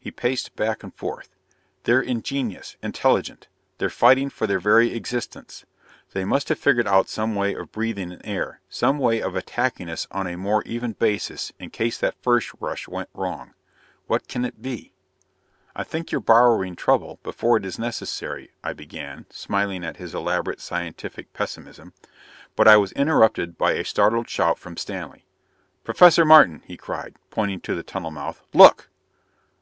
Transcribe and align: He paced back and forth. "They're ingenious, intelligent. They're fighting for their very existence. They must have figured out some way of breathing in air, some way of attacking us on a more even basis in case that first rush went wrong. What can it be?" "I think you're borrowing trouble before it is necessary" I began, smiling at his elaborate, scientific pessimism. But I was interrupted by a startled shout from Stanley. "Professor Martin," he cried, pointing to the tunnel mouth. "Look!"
He 0.00 0.10
paced 0.10 0.56
back 0.56 0.82
and 0.82 0.94
forth. 0.94 1.36
"They're 1.82 2.00
ingenious, 2.00 2.78
intelligent. 2.82 3.48
They're 3.76 3.90
fighting 3.90 4.30
for 4.30 4.46
their 4.46 4.58
very 4.60 4.94
existence. 4.94 5.66
They 6.14 6.24
must 6.24 6.48
have 6.48 6.58
figured 6.58 6.86
out 6.88 7.10
some 7.10 7.34
way 7.34 7.52
of 7.54 7.70
breathing 7.70 8.12
in 8.12 8.24
air, 8.24 8.62
some 8.70 8.98
way 8.98 9.20
of 9.20 9.36
attacking 9.36 9.90
us 9.90 10.06
on 10.10 10.26
a 10.26 10.38
more 10.38 10.62
even 10.64 10.92
basis 10.92 11.52
in 11.58 11.68
case 11.68 11.98
that 11.98 12.16
first 12.22 12.52
rush 12.58 12.88
went 12.88 13.10
wrong. 13.12 13.52
What 14.06 14.26
can 14.26 14.46
it 14.46 14.62
be?" 14.62 14.94
"I 15.76 15.84
think 15.84 16.10
you're 16.10 16.22
borrowing 16.22 16.74
trouble 16.74 17.20
before 17.22 17.58
it 17.58 17.66
is 17.66 17.78
necessary" 17.78 18.50
I 18.64 18.72
began, 18.72 19.26
smiling 19.28 19.84
at 19.84 19.98
his 19.98 20.14
elaborate, 20.14 20.62
scientific 20.62 21.34
pessimism. 21.34 21.92
But 22.56 22.66
I 22.68 22.78
was 22.78 22.92
interrupted 22.92 23.58
by 23.58 23.72
a 23.72 23.84
startled 23.84 24.30
shout 24.30 24.58
from 24.58 24.78
Stanley. 24.78 25.26
"Professor 25.84 26.24
Martin," 26.24 26.62
he 26.64 26.78
cried, 26.78 27.16
pointing 27.28 27.60
to 27.60 27.74
the 27.74 27.82
tunnel 27.82 28.10
mouth. 28.10 28.40
"Look!" 28.54 28.88